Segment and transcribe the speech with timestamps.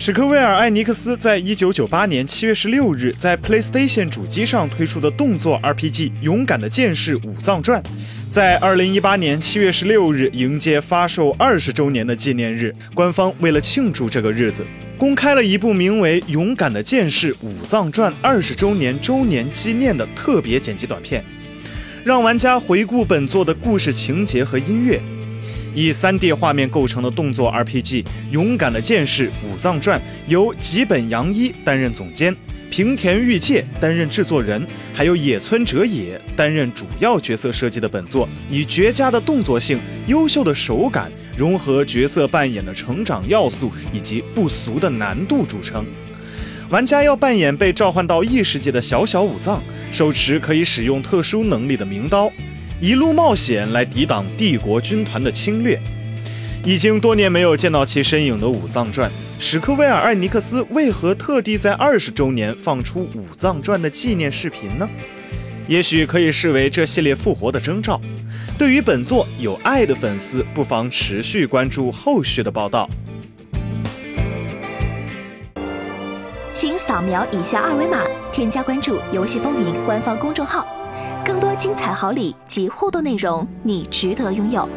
[0.00, 7.82] 史克威尔艾尼克斯在一九九八年七月十六日在 PlayStation 主机上推出的动作 RPG《勇敢的剑士武藏传》，
[8.30, 14.64] 在二零一八年七月十六日迎接发售二十周年的纪念日，官方为了庆祝这个日子，
[14.96, 21.22] 公开了一部名为《勇敢的剑士武藏传二十周年周年纪念》的特别剪辑短片，
[22.02, 24.98] 让玩家回顾本作的故事情节和音乐。
[25.74, 32.34] 以 3D 画面构成的动作 RPG《勇敢的剑士武藏传》，由吉本洋一担任总监，
[32.70, 45.84] 平田裕介担任制作人，还有野村哲也担任主要角色设计的本作，以绝佳的动作性、优秀的手感，融合角色扮演的成长要素以及不俗的难度著称。
[46.68, 52.30] 玩家要扮演被召唤到异世界的小小武藏，手持可以使用特殊能力的名刀。
[52.80, 55.78] 一路冒险来抵挡帝国军团的侵略。
[56.64, 64.88] 已经多年没有见到其身影的武藏传，史克威尔艾尼克斯为何特地在二十周年放出武藏传的纪念视频呢？
[65.68, 68.00] 也许可以视为这系列复活的征兆。
[68.58, 72.88] 对于本作有爱的粉丝，不妨持续关注后续的报道。
[76.52, 80.66] 请扫描以下二维码，添加关注“游戏风云”官方公众号。
[81.40, 84.68] 多精彩好礼及互动内容，你值得拥有。